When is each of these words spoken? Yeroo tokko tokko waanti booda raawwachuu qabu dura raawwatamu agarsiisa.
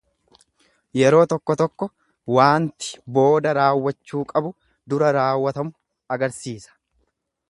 Yeroo 0.99 1.25
tokko 1.33 1.55
tokko 1.61 1.87
waanti 2.37 2.89
booda 3.17 3.53
raawwachuu 3.59 4.23
qabu 4.33 4.53
dura 4.95 5.13
raawwatamu 5.21 5.75
agarsiisa. 6.17 6.77